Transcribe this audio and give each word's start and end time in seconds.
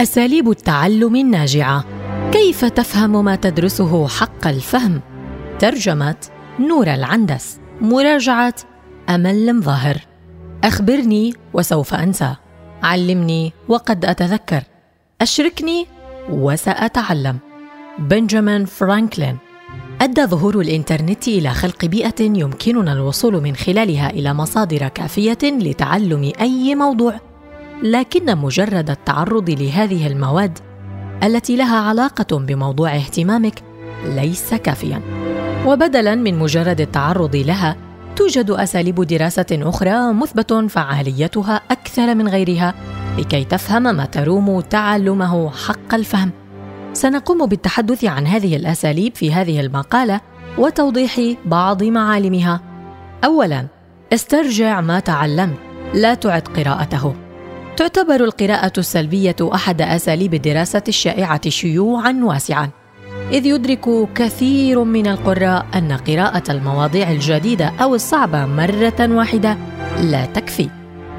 أساليب 0.00 0.50
التعلم 0.50 1.16
الناجعة. 1.16 1.84
كيف 2.32 2.64
تفهم 2.64 3.24
ما 3.24 3.36
تدرسه 3.36 4.08
حق 4.08 4.46
الفهم؟ 4.46 5.00
ترجمة 5.58 6.16
نور 6.60 6.86
العندس. 6.94 7.58
مراجعة 7.80 8.54
أمل 9.08 9.56
مظاهر 9.56 9.96
أخبرني 10.64 11.34
وسوف 11.52 11.94
أنسى. 11.94 12.34
علمني 12.82 13.52
وقد 13.68 14.04
أتذكر. 14.04 14.62
أشركني 15.20 15.86
وسأتعلم. 16.30 17.38
بنجامين 17.98 18.64
فرانكلين. 18.64 19.36
أدى 20.00 20.26
ظهور 20.26 20.60
الإنترنت 20.60 21.28
إلى 21.28 21.50
خلق 21.50 21.84
بيئة 21.84 22.22
يمكننا 22.22 22.92
الوصول 22.92 23.42
من 23.42 23.56
خلالها 23.56 24.10
إلى 24.10 24.34
مصادر 24.34 24.88
كافية 24.88 25.38
لتعلم 25.42 26.32
أي 26.40 26.74
موضوع. 26.74 27.29
لكن 27.82 28.38
مجرد 28.38 28.90
التعرض 28.90 29.50
لهذه 29.50 30.06
المواد 30.06 30.58
التي 31.22 31.56
لها 31.56 31.76
علاقة 31.76 32.38
بموضوع 32.38 32.96
اهتمامك 32.96 33.62
ليس 34.04 34.54
كافيا. 34.54 35.00
وبدلا 35.66 36.14
من 36.14 36.38
مجرد 36.38 36.80
التعرض 36.80 37.36
لها 37.36 37.76
توجد 38.16 38.50
أساليب 38.50 39.02
دراسة 39.02 39.46
أخرى 39.52 40.12
مثبت 40.12 40.52
فعاليتها 40.52 41.60
أكثر 41.70 42.14
من 42.14 42.28
غيرها 42.28 42.74
لكي 43.18 43.44
تفهم 43.44 43.82
ما 43.82 44.04
تروم 44.04 44.60
تعلمه 44.60 45.50
حق 45.50 45.94
الفهم. 45.94 46.30
سنقوم 46.92 47.46
بالتحدث 47.46 48.04
عن 48.04 48.26
هذه 48.26 48.56
الأساليب 48.56 49.14
في 49.14 49.32
هذه 49.32 49.60
المقالة 49.60 50.20
وتوضيح 50.58 51.20
بعض 51.46 51.82
معالمها. 51.82 52.60
اولا 53.24 53.66
استرجع 54.12 54.80
ما 54.80 55.00
تعلمت 55.00 55.58
لا 55.94 56.14
تعد 56.14 56.48
قراءته. 56.48 57.29
تعتبر 57.76 58.24
القراءة 58.24 58.72
السلبية 58.78 59.36
أحد 59.42 59.82
أساليب 59.82 60.34
الدراسه 60.34 60.82
الشائعة 60.88 61.48
شيوعا 61.48 62.20
واسعا 62.22 62.70
إذ 63.32 63.46
يدرك 63.46 64.08
كثير 64.14 64.84
من 64.84 65.06
القراء 65.06 65.66
أن 65.74 65.92
قراءة 65.92 66.42
المواضيع 66.50 67.10
الجديدة 67.10 67.72
أو 67.82 67.94
الصعبة 67.94 68.46
مرة 68.46 69.16
واحدة 69.16 69.56
لا 70.02 70.24
تكفي. 70.24 70.68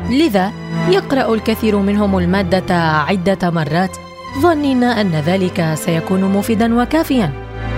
لذا 0.09 0.51
يقرأ 0.89 1.33
الكثير 1.33 1.77
منهم 1.77 2.17
المادة 2.17 2.75
عدة 2.81 3.49
مرات 3.49 3.97
ظنين 4.39 4.83
أن 4.83 5.11
ذلك 5.11 5.73
سيكون 5.73 6.23
مفيدا 6.23 6.81
وكافيا. 6.81 7.31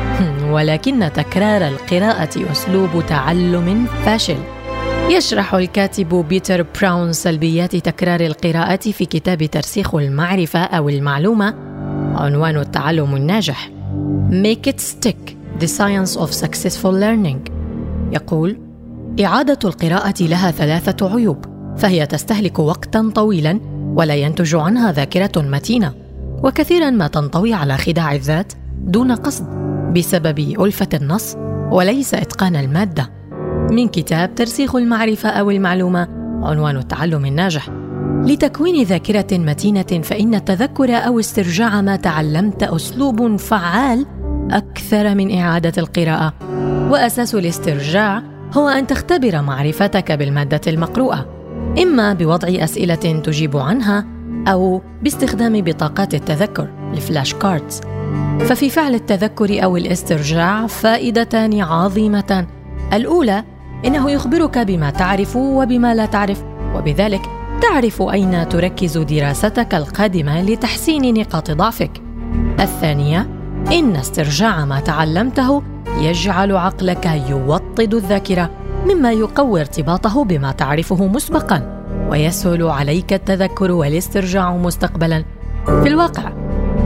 ولكن 0.53 1.09
تكرار 1.13 1.67
القراءة 1.67 2.51
أسلوب 2.51 3.03
تعلم 3.07 3.85
فاشل. 4.05 4.37
يشرح 5.09 5.53
الكاتب 5.53 6.25
بيتر 6.29 6.65
براون 6.81 7.13
سلبيات 7.13 7.75
تكرار 7.75 8.21
القراءه 8.21 8.91
في 8.91 9.05
كتاب 9.05 9.43
ترسيخ 9.43 9.95
المعرفة 9.95 10.59
أو 10.59 10.89
المعلومة 10.89 11.53
عنوان 12.15 12.57
التعلم 12.57 13.15
الناجح. 13.15 13.71
Make 14.29 14.69
it 14.71 14.79
stick 14.79 15.35
The 15.59 15.67
Science 15.67 16.17
of 16.17 16.33
Successful 16.43 16.93
Learning. 16.93 17.51
يقول 18.11 18.57
إعادة 19.25 19.59
القراءة 19.63 20.23
لها 20.23 20.51
ثلاثة 20.51 21.15
عيوب 21.15 21.45
فهي 21.77 22.05
تستهلك 22.05 22.59
وقتا 22.59 23.11
طويلا 23.15 23.59
ولا 23.95 24.15
ينتج 24.15 24.55
عنها 24.55 24.91
ذاكرة 24.91 25.41
متينة 25.41 25.93
وكثيرا 26.43 26.89
ما 26.89 27.07
تنطوي 27.07 27.53
على 27.53 27.77
خداع 27.77 28.15
الذات 28.15 28.53
دون 28.77 29.11
قصد 29.11 29.45
بسبب 29.93 30.39
ألفة 30.39 30.89
النص 30.93 31.35
وليس 31.71 32.13
إتقان 32.13 32.55
المادة. 32.55 33.22
من 33.73 33.87
كتاب 33.87 34.35
ترسيخ 34.35 34.75
المعرفة 34.75 35.29
أو 35.29 35.51
المعلومة 35.51 36.07
عنوان 36.43 36.77
التعلم 36.77 37.25
الناجح. 37.25 37.69
لتكوين 38.25 38.83
ذاكرة 38.83 39.37
متينة 39.37 40.01
فإن 40.03 40.35
التذكر 40.35 40.95
أو 40.95 41.19
استرجاع 41.19 41.81
ما 41.81 41.95
تعلمت 41.95 42.63
أسلوب 42.63 43.35
فعال 43.35 44.05
أكثر 44.51 45.15
من 45.15 45.37
إعادة 45.37 45.73
القراءة. 45.77 46.33
وأساس 46.91 47.35
الاسترجاع 47.35 48.23
هو 48.53 48.69
أن 48.69 48.87
تختبر 48.87 49.41
معرفتك 49.41 50.11
بالمادة 50.11 50.61
المقروءة 50.67 51.25
إما 51.81 52.13
بوضع 52.13 52.47
أسئلة 52.63 52.95
تجيب 52.95 53.57
عنها 53.57 54.05
أو 54.47 54.81
باستخدام 55.03 55.61
بطاقات 55.61 56.13
التذكر 56.13 56.67
ال 56.93 57.00
flash 57.00 57.33
cards. 57.33 57.81
ففي 58.39 58.69
فعل 58.69 58.95
التذكر 58.95 59.63
أو 59.63 59.77
الاسترجاع 59.77 60.67
فائدتان 60.67 61.61
عظيمتان. 61.61 62.47
الأولى 62.93 63.43
إنه 63.85 64.11
يخبرك 64.11 64.57
بما 64.57 64.89
تعرف 64.89 65.35
وبما 65.35 65.95
لا 65.95 66.05
تعرف 66.05 66.43
وبذلك 66.75 67.21
تعرف 67.61 68.01
أين 68.01 68.49
تركز 68.49 68.97
دراستك 68.97 69.75
القادمة 69.75 70.41
لتحسين 70.41 71.13
نقاط 71.13 71.51
ضعفك. 71.51 71.91
الثانية 72.59 73.27
إن 73.71 73.95
استرجاع 73.95 74.65
ما 74.65 74.79
تعلمته 74.79 75.63
يجعل 75.99 76.57
عقلك 76.57 77.05
يوطد 77.29 77.93
الذاكرة 77.93 78.49
مما 78.85 79.11
يقوي 79.11 79.59
ارتباطه 79.61 80.23
بما 80.23 80.51
تعرفه 80.51 81.07
مسبقا 81.07 81.85
ويسهل 82.09 82.63
عليك 82.63 83.13
التذكر 83.13 83.71
والاسترجاع 83.71 84.57
مستقبلا. 84.57 85.23
في 85.65 85.87
الواقع 85.87 86.31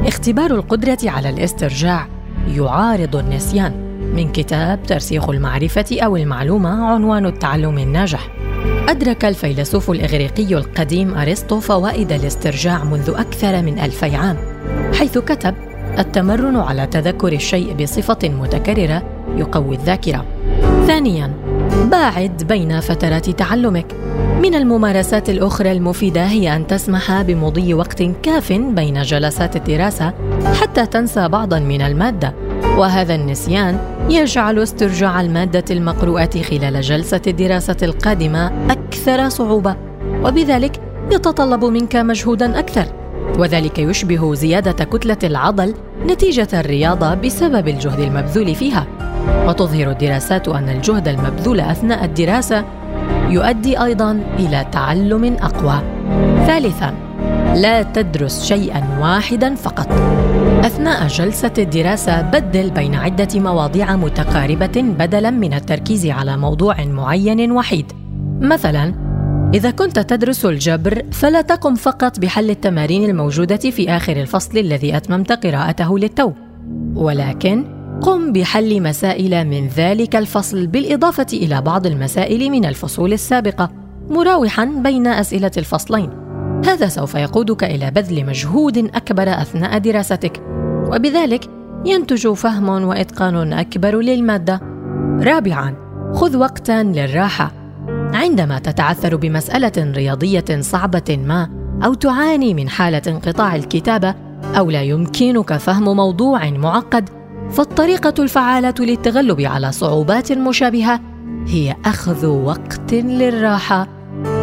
اختبار 0.05 0.51
القدرة 0.51 0.97
على 1.03 1.29
الاسترجاع 1.29 2.07
يعارض 2.47 3.15
النسيان. 3.15 3.86
من 4.13 4.31
كتاب 4.31 4.83
ترسيخ 4.83 5.29
المعرفة 5.29 5.85
أو 5.91 6.17
المعلومة 6.17 6.85
عنوان 6.85 7.25
التعلم 7.25 7.77
الناجح. 7.77 8.29
أدرك 8.89 9.25
الفيلسوف 9.25 9.91
الإغريقي 9.91 10.55
القديم 10.55 11.13
أرسطو 11.17 11.59
فوائد 11.59 12.11
الاسترجاع 12.11 12.83
منذ 12.83 13.13
أكثر 13.17 13.61
من 13.61 13.79
ألفي 13.79 14.15
عام 14.15 14.37
حيث 14.93 15.17
كتب 15.17 15.55
التمرن 15.99 16.55
على 16.55 16.87
تذكر 16.87 17.33
الشيء 17.33 17.73
بصفة 17.73 18.29
متكررة 18.29 19.03
يقوي 19.37 19.75
الذاكرة. 19.75 20.25
ثانياً 20.87 21.31
باعد 21.91 22.43
بين 22.43 22.79
فترات 22.79 23.29
تعلمك. 23.29 23.85
من 24.41 24.55
الممارسات 24.55 25.29
الأخرى 25.29 25.71
المفيدة 25.71 26.25
هي 26.25 26.55
أن 26.55 26.67
تسمح 26.67 27.21
بمضي 27.21 27.73
وقت 27.73 28.03
كاف 28.03 28.53
بين 28.53 29.01
جلسات 29.01 29.55
الدراسة 29.55 30.13
حتى 30.61 30.85
تنسى 30.85 31.27
بعضا 31.27 31.59
من 31.59 31.81
المادة 31.81 32.33
وهذا 32.77 33.15
النسيان 33.15 33.79
يجعل 34.09 34.59
استرجاع 34.59 35.21
المادة 35.21 35.63
المقروءة 35.71 36.41
خلال 36.41 36.81
جلسة 36.81 37.21
الدراسة 37.27 37.77
القادمة 37.83 38.51
أكثر 38.69 39.29
صعوبة 39.29 39.75
وبذلك 40.23 40.81
يتطلب 41.11 41.65
منك 41.65 41.95
مجهودا 41.95 42.59
أكثر 42.59 42.85
وذلك 43.39 43.79
يشبه 43.79 44.33
زيادة 44.33 44.85
كتلة 44.85 45.17
العضل 45.23 45.73
نتيجة 46.05 46.47
الرياضة 46.53 47.13
بسبب 47.13 47.67
الجهد 47.67 47.99
المبذول 47.99 48.55
فيها 48.55 48.87
وتظهر 49.47 49.91
الدراسات 49.91 50.47
أن 50.47 50.69
الجهد 50.69 51.07
المبذول 51.07 51.59
أثناء 51.59 52.05
الدراسة 52.05 52.65
يؤدي 53.29 53.83
أيضا 53.83 54.23
إلى 54.39 54.65
تعلم 54.71 55.37
أقوى. 55.41 55.81
ثالثا 56.47 56.93
لا 57.55 57.81
تدرس 57.81 58.45
شيئا 58.45 58.99
واحدا 59.01 59.55
فقط. 59.55 59.87
أثناء 60.65 61.07
جلسة 61.07 61.53
الدراسة 61.57 62.21
بدل 62.21 62.69
بين 62.69 62.95
عدة 62.95 63.39
مواضيع 63.39 63.95
متقاربة 63.95 64.81
بدلا 64.81 65.31
من 65.31 65.53
التركيز 65.53 66.05
على 66.05 66.37
موضوع 66.37 66.85
معين 66.85 67.51
وحيد. 67.51 67.85
مثلا 68.41 68.93
إذا 69.53 69.71
كنت 69.71 69.99
تدرس 69.99 70.45
الجبر 70.45 71.03
فلا 71.11 71.41
تقم 71.41 71.75
فقط 71.75 72.19
بحل 72.19 72.49
التمارين 72.49 73.09
الموجودة 73.09 73.57
في 73.57 73.89
آخر 73.89 74.17
الفصل 74.17 74.57
الذي 74.57 74.97
أتممت 74.97 75.31
قراءته 75.31 75.99
للتو، 75.99 76.31
ولكن 76.95 77.65
قم 78.01 78.33
بحل 78.33 78.83
مسائل 78.83 79.47
من 79.47 79.67
ذلك 79.67 80.15
الفصل 80.15 80.67
بالإضافة 80.67 81.27
إلى 81.33 81.61
بعض 81.61 81.85
المسائل 81.85 82.49
من 82.49 82.65
الفصول 82.65 83.13
السابقة 83.13 83.69
مراوحا 84.09 84.65
بين 84.65 85.07
أسئلة 85.07 85.51
الفصلين. 85.57 86.09
هذا 86.65 86.87
سوف 86.87 87.15
يقودك 87.15 87.63
إلى 87.63 87.91
بذل 87.91 88.25
مجهود 88.25 88.77
أكبر 88.77 89.29
أثناء 89.29 89.77
دراستك. 89.77 90.46
وبذلك 90.87 91.49
ينتج 91.85 92.33
فهم 92.33 92.69
وإتقان 92.69 93.53
أكبر 93.53 93.99
للمادة. 93.99 94.61
رابعا 95.23 95.75
خذ 96.13 96.37
وقتا 96.37 96.83
للراحة. 96.83 97.51
عندما 98.13 98.59
تتعثر 98.59 99.15
بمسألة 99.15 99.71
رياضية 99.77 100.61
صعبة 100.61 101.19
ما 101.27 101.49
أو 101.85 101.93
تعاني 101.93 102.53
من 102.53 102.69
حالة 102.69 103.01
انقطاع 103.07 103.55
الكتابة 103.55 104.15
أو 104.57 104.71
لا 104.71 104.83
يمكنك 104.83 105.53
فهم 105.53 105.95
موضوع 105.95 106.49
معقد 106.49 107.09
فالطريقة 107.49 108.13
الفعالة 108.23 108.73
للتغلب 108.79 109.41
على 109.41 109.71
صعوبات 109.71 110.31
مشابهة 110.31 110.99
هي 111.47 111.75
أخذ 111.85 112.25
وقت 112.25 112.93
للراحة. 112.93 113.87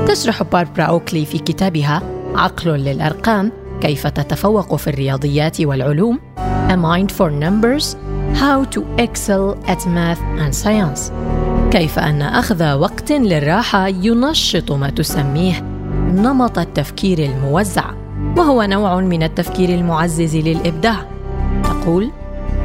تشرح 0.07 0.43
باربرا 0.43 0.85
أوكلي 0.85 1.25
في 1.25 1.39
كتابها 1.39 2.03
عقل 2.35 2.71
للأرقام 2.71 3.53
كيف 3.81 4.07
تتفوق 4.07 4.77
في 4.77 4.91
الرياضيات 4.91 5.61
والعلوم؟ 5.61 6.19
A 6.37 6.77
Mind 6.77 7.11
for 7.13 7.31
Numbers 7.31 7.97
How 8.35 8.65
to 8.75 8.81
Excel 8.99 9.57
at 9.67 9.87
Math 9.87 10.23
and 10.39 10.55
Science. 10.55 11.13
كيف 11.71 11.99
أن 11.99 12.23
أخذ 12.23 12.73
وقت 12.73 13.13
للراحة 13.13 13.89
ينشط 13.89 14.73
ما 14.73 14.91
تسميه 14.91 15.61
نمط 16.15 16.59
التفكير 16.59 17.19
الموزع 17.19 17.91
وهو 18.37 18.63
نوع 18.63 19.01
من 19.01 19.23
التفكير 19.23 19.69
المعزز 19.69 20.37
للإبداع. 20.37 21.07
تقول 21.65 22.11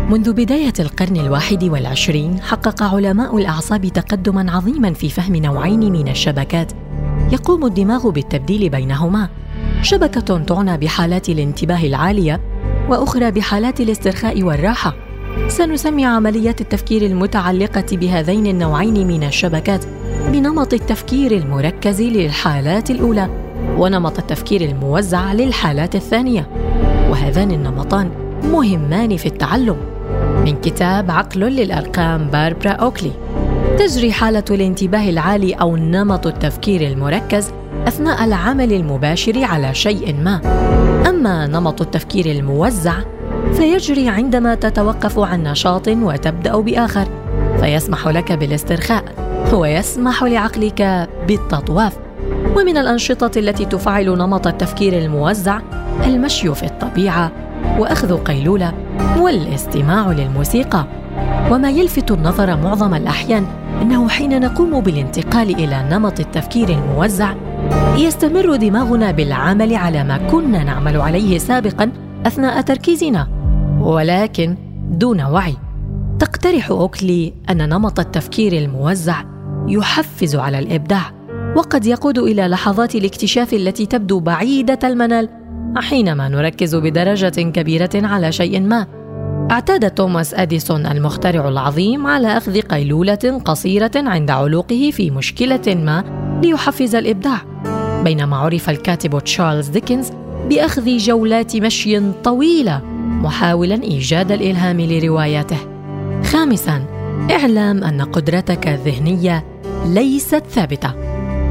منذ 0.10 0.34
بداية 0.34 0.74
القرن 0.80 1.18
الواحد 1.18 1.64
والعشرين 1.64 2.42
حقق 2.42 2.84
علماء 2.84 3.38
الأعصاب 3.38 3.86
تقدما 3.86 4.52
عظيما 4.52 4.94
في 4.94 5.10
فهم 5.10 5.36
نوعين 5.36 5.92
من 5.92 6.08
الشبكات. 6.08 6.72
يقوم 7.32 7.66
الدماغ 7.66 8.10
بالتبديل 8.10 8.70
بينهما. 8.70 9.30
شبكة 9.82 10.38
تعنى 10.38 10.78
بحالات 10.78 11.30
الانتباه 11.30 11.84
العالية 11.84 12.42
وأخرى 12.90 13.32
بحالات 13.32 13.82
الاسترخاء 13.82 14.44
والراحة. 14.44 14.96
سنسمي 15.48 16.06
عمليات 16.06 16.62
التفكير 16.62 17.02
المتعلقة 17.02 17.86
بهذين 17.92 18.48
النوعين 18.48 19.08
من 19.08 19.24
الشبكات 19.24 19.86
بنمط 20.32 20.74
التفكير 20.74 21.32
المركز 21.32 22.02
للحالات 22.02 22.92
الأولى 22.92 23.30
ونمط 23.78 24.20
التفكير 24.20 24.62
الموزع 24.62 25.34
للحالات 25.34 25.96
الثانية. 25.96 26.50
وهذان 27.10 27.52
النمطان 27.52 28.10
مهمان 28.44 29.18
في 29.18 29.26
التعلم. 29.26 29.78
من 30.46 30.62
كتاب 30.62 31.12
عقل 31.12 31.40
للأرقام 31.40 32.28
باربرا 32.28 32.72
أوكلي. 32.72 33.12
تجري 33.78 34.12
حالة 34.12 34.44
الانتباه 34.52 35.10
العالي 35.10 35.54
أو 35.54 35.78
نمط 35.78 36.28
التفكير 36.28 36.82
المركز 36.82 37.52
أثناء 37.88 38.24
العمل 38.24 38.74
المباشر 38.74 39.44
على 39.44 39.74
شيء 39.74 40.16
ما. 40.16 40.42
أما 41.10 41.48
نمط 41.48 41.82
التفكير 41.82 42.26
الموزع 42.26 42.94
فيجري 43.54 44.10
عندما 44.10 44.56
تتوقف 44.56 45.20
عن 45.20 45.44
نشاط 45.44 45.88
وتبدأ 45.88 46.60
بآخر 46.60 47.08
فيسمح 47.60 48.08
لك 48.08 48.32
بالاسترخاء 48.32 49.04
ويسمح 49.54 50.24
لعقلك 50.24 51.10
بالتطواف. 51.28 51.98
ومن 52.58 52.78
الأنشطة 52.78 53.40
التي 53.40 53.66
تفعل 53.66 54.18
نمط 54.18 54.48
التفكير 54.48 54.98
الموزع 54.98 55.60
المشي 56.06 56.56
في 56.56 56.64
الطبيعة 56.64 57.32
وأخذ 57.80 58.18
قيلولة 58.18 58.74
والاستماع 59.18 60.12
للموسيقى. 60.12 60.86
وما 61.52 61.70
يلفت 61.70 62.12
النظر 62.12 62.58
معظم 62.58 62.94
الأحيان 62.94 63.46
أنه 63.82 64.10
حين 64.10 64.42
نقوم 64.42 64.82
بالانتقال 64.82 65.56
إلى 65.56 65.88
نمط 65.92 66.20
التفكير 66.20 66.70
الموزع 66.70 67.34
يستمر 67.98 68.56
دماغنا 68.56 69.12
بالعمل 69.12 69.76
على 69.76 70.04
ما 70.04 70.18
كنا 70.18 70.64
نعمل 70.64 71.02
عليه 71.02 71.38
سابقا 71.38 71.92
أثناء 72.26 72.62
تركيزنا 72.62 73.28
ولكن 73.82 74.56
دون 74.92 75.22
وعي 75.22 75.56
تقترح 76.20 76.70
أوكلي 76.70 77.34
أن 77.50 77.70
نمط 77.70 78.00
التفكير 78.00 78.54
الموزع 78.54 79.24
يحفز 79.68 80.36
على 80.36 80.60
الإبداع 80.60 81.12
وقد 81.56 81.86
يقود 81.86 82.18
إلى 82.18 82.48
لحظات 82.48 82.96
الاكتشاف 82.96 83.54
التي 83.54 83.86
تبدو 83.86 84.20
بعيدة 84.20 84.80
المنال 84.84 85.30
حينما 85.78 86.30
نركز 86.30 86.76
بدرجة 86.76 87.42
كبيرة 87.42 87.90
على 87.96 88.32
شيء 88.32 88.62
ما. 88.62 88.99
أعتاد 89.52 89.92
توماس 89.92 90.34
أديسون 90.34 90.86
المخترع 90.86 91.48
العظيم 91.48 92.08
على 92.08 92.38
أخذ 92.38 92.62
قيلولة 92.62 93.42
قصيرة 93.46 93.92
عند 93.96 94.32
علوقه 94.32 94.92
في 94.94 95.12
مشكلة 95.12 95.62
ما 95.68 96.04
ليحفز 96.44 96.96
الإبداع، 96.96 97.42
بينما 98.04 98.38
عرف 98.38 98.70
الكاتب 98.70 99.20
تشارلز 99.20 99.68
ديكنز 99.68 100.12
بأخذ 100.50 100.98
جولات 100.98 101.56
مشي 101.56 102.12
طويلة 102.24 102.82
محاولا 103.22 103.84
إيجاد 103.84 104.32
الإلهام 104.32 104.82
لرواياته. 104.82 105.58
خامساً، 106.24 106.86
اعلم 107.32 107.84
أن 107.84 108.02
قدرتك 108.02 108.68
الذهنية 108.68 109.46
ليست 109.86 110.44
ثابتة. 110.50 110.94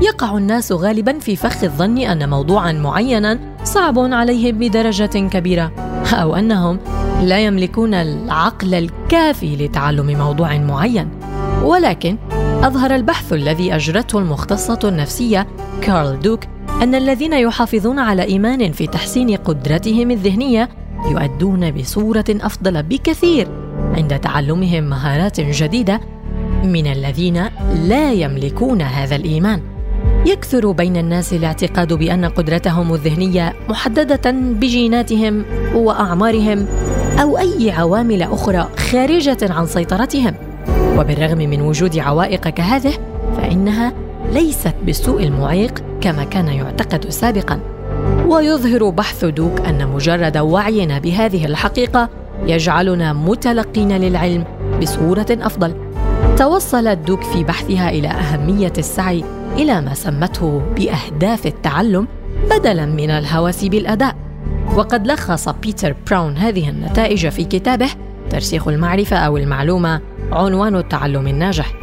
يقع 0.03 0.37
الناس 0.37 0.73
غالبا 0.73 1.19
في 1.19 1.37
فخ 1.37 1.65
الظن 1.65 1.99
أن 1.99 2.31
موضوعا 2.31 2.73
معينا 2.73 3.39
صعب 3.65 3.99
عليهم 3.99 4.59
بدرجة 4.59 5.29
كبيرة 5.29 5.73
أو 6.13 6.37
أنهم 6.37 6.79
لا 7.23 7.39
يملكون 7.39 7.95
العقل 7.95 8.75
الكافي 8.75 9.57
لتعلم 9.57 10.07
موضوع 10.07 10.59
معين 10.59 11.09
ولكن 11.63 12.17
أظهر 12.63 12.95
البحث 12.95 13.33
الذي 13.33 13.75
أجرته 13.75 14.19
المختصة 14.19 14.79
النفسية 14.85 15.47
كارل 15.83 16.21
دوك 16.21 16.41
أن 16.83 16.95
الذين 16.95 17.33
يحافظون 17.33 17.99
على 17.99 18.23
إيمان 18.23 18.73
في 18.73 18.87
تحسين 18.87 19.37
قدرتهم 19.37 20.11
الذهنية 20.11 20.69
يؤدون 21.11 21.71
بصورة 21.71 22.25
أفضل 22.31 22.83
بكثير 22.83 23.49
عند 23.95 24.21
تعلمهم 24.21 24.85
مهارات 24.85 25.41
جديدة 25.41 26.01
من 26.65 26.87
الذين 26.87 27.45
لا 27.89 28.13
يملكون 28.13 28.83
هذا 28.83 29.17
الإيمان. 29.17 29.63
يكثر 30.27 30.71
بين 30.71 30.97
الناس 30.97 31.33
الاعتقاد 31.33 31.93
بأن 31.93 32.25
قدرتهم 32.25 32.95
الذهنية 32.95 33.55
محددة 33.69 34.31
بجيناتهم 34.31 35.45
وأعمارهم 35.75 36.67
أو 37.23 37.39
أي 37.39 37.71
عوامل 37.71 38.23
أخرى 38.23 38.69
خارجة 38.77 39.39
عن 39.43 39.67
سيطرتهم. 39.67 40.35
وبالرغم 40.99 41.39
من 41.39 41.61
وجود 41.61 41.99
عوائق 41.99 42.49
كهذه 42.49 42.93
فإنها 43.37 43.93
ليست 44.33 44.75
بالسوء 44.83 45.23
المعيق 45.25 45.83
كما 46.01 46.25
كان 46.25 46.49
يعتقد 46.49 47.09
سابقا. 47.09 47.61
ويظهر 48.27 48.89
بحث 48.89 49.25
دوك 49.25 49.61
أن 49.61 49.89
مجرد 49.89 50.39
وعينا 50.39 50.99
بهذه 50.99 51.45
الحقيقة 51.45 52.09
يجعلنا 52.47 53.13
متلقين 53.13 53.93
للعلم 53.93 54.45
بصورة 54.83 55.27
أفضل. 55.31 55.75
توصلت 56.37 56.99
دوك 56.99 57.23
في 57.23 57.45
بحثها 57.45 57.91
إلى 57.91 58.09
أهمية 58.09 58.73
السعي 58.79 59.25
إلى 59.57 59.81
ما 59.81 59.95
سمته 59.95 60.63
بأهداف 60.77 61.47
التعلم 61.47 62.07
بدلا 62.51 62.87
من 62.87 63.11
الهوس 63.11 63.65
بالاداء 63.65 64.17
وقد 64.77 65.07
لخص 65.07 65.49
بيتر 65.49 65.95
براون 66.11 66.37
هذه 66.37 66.69
النتائج 66.69 67.29
في 67.29 67.45
كتابه 67.45 67.89
ترسيخ 68.31 68.69
المعرفة 68.69 69.17
أو 69.17 69.37
المعلومة 69.37 70.01
عنوان 70.33 70.77
التعلم 70.77 71.27
الناجح. 71.27 71.75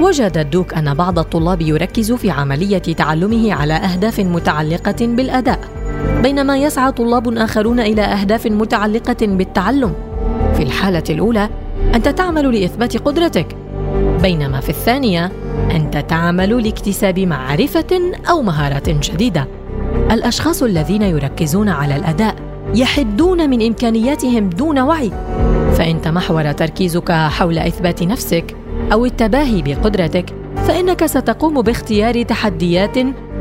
وجد 0.00 0.38
الدوك 0.38 0.74
أن 0.74 0.94
بعض 0.94 1.18
الطلاب 1.18 1.60
يركز 1.60 2.12
في 2.12 2.30
عملية 2.30 2.78
تعلمه 2.78 3.52
على 3.52 3.74
أهداف 3.74 4.20
متعلقة 4.20 5.06
بالأداء 5.06 5.60
بينما 6.22 6.56
يسعى 6.58 6.92
طلاب 6.92 7.36
آخرون 7.36 7.80
إلى 7.80 8.02
أهداف 8.02 8.46
متعلقة 8.46 9.26
بالتعلم. 9.26 9.92
في 10.54 10.62
الحالة 10.62 11.04
الأولى 11.10 11.48
أنت 11.94 12.08
تعمل 12.08 12.60
لإثبات 12.60 12.96
قدرتك 12.96 13.46
بينما 14.22 14.60
في 14.60 14.68
الثانية 14.68 15.32
أنت 15.70 15.96
تعمل 15.96 16.64
لاكتساب 16.64 17.18
معرفة 17.18 18.12
أو 18.30 18.42
مهارات 18.42 18.88
جديده 18.90 19.46
الأشخاص 20.10 20.62
الذين 20.62 21.02
يركزون 21.02 21.68
على 21.68 21.96
الأداء 21.96 22.34
يحدون 22.74 23.50
من 23.50 23.66
إمكانياتهم 23.66 24.48
دون 24.50 24.78
وعي. 24.78 25.10
فإن 25.76 26.00
تمحور 26.02 26.52
تركيزك 26.52 27.12
حول 27.12 27.58
إثبات 27.58 28.02
نفسك 28.02 28.56
أو 28.92 29.04
التباهي 29.04 29.62
بقدرتك 29.62 30.34
فإنك 30.56 31.06
ستقوم 31.06 31.62
باختيار 31.62 32.22
تحديات 32.22 32.96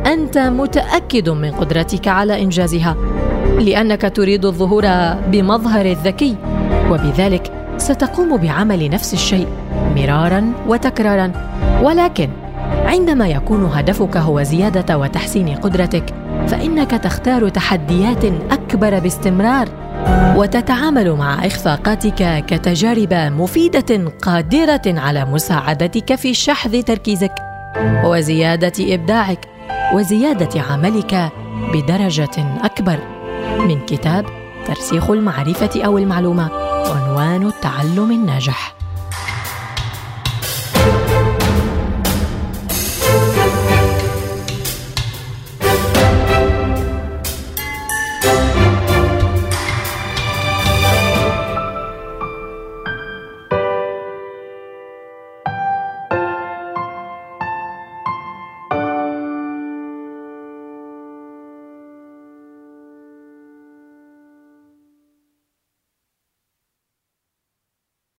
أنت 0.05 0.37
متأكد 0.37 1.29
من 1.29 1.51
قدرتك 1.51 2.07
على 2.07 2.41
إنجازها 2.41 2.95
لأنك 3.59 4.11
تريد 4.15 4.45
الظهور 4.45 4.85
بمظهر 5.31 5.85
الذكي 5.85 6.35
وبذلك 6.91 7.51
ستقوم 7.77 8.37
بعمل 8.37 8.89
نفس 8.89 9.13
الشيء 9.13 9.47
مرارا 9.95 10.53
وتكرارا. 10.67 11.31
ولكن 11.83 12.29
عندما 12.85 13.27
يكون 13.27 13.65
هدفك 13.65 14.17
هو 14.17 14.43
زيادة 14.43 14.97
وتحسين 14.97 15.49
قدرتك 15.49 16.24
فإنك 16.47 16.91
تختار 16.91 17.49
تحديات 17.49 18.25
أكبر 18.51 18.99
باستمرار 18.99 19.69
وتتعامل 20.37 21.11
مع 21.11 21.45
إخفاقاتك 21.45 22.45
كتجارب 22.45 23.13
مفيدة 23.13 24.11
قادرة 24.21 24.81
على 24.85 25.25
مساعدتك 25.25 26.15
في 26.15 26.33
شحذ 26.33 26.81
تركيزك 26.81 27.35
وزيادة 28.05 28.73
إبداعك 28.79 29.47
وزيادة 29.93 30.61
عملك 30.61 31.31
بدرجة 31.73 32.57
أكبر. 32.63 32.99
من 33.59 33.85
كتاب 33.85 34.25
ترسيخ 34.67 35.09
المعرفة 35.09 35.85
أو 35.85 35.97
المعلومة 35.97 36.49
عنوان 36.85 37.47
التعلم 37.47 38.11
الناجح. 38.11 38.75